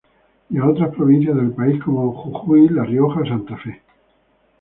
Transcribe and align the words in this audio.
Y 0.49 0.57
a 0.57 0.65
otras 0.65 0.95
provincias 0.95 1.35
del 1.35 1.51
país 1.51 1.79
como 1.83 2.11
Jujuy, 2.11 2.69
La 2.69 2.83
Rioja 2.85 3.19
o 3.21 3.25
Santa 3.27 3.55
Fe. 3.57 3.83